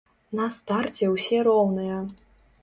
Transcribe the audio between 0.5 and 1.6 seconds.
старце ўсе